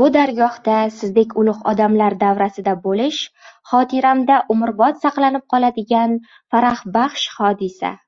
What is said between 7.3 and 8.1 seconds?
hodisa.